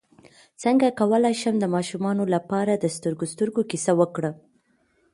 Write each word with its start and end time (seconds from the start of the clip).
څنګه 0.63 0.95
کولی 0.99 1.33
شم 1.41 1.55
د 1.59 1.65
ماشومانو 1.75 2.23
لپاره 2.35 2.73
د 2.75 2.85
سترګو 2.95 3.25
سترګو 3.33 3.61
کیسه 3.71 3.91
وکړم 3.99 4.35